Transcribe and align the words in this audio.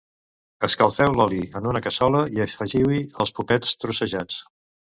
Escalfeu 0.67 1.13
l'oli 1.19 1.41
en 1.59 1.67
una 1.73 1.83
cassola 1.89 2.23
i 2.39 2.43
afegiu-hi 2.47 2.99
els 3.27 3.37
popets 3.41 3.79
trossejats. 3.85 4.45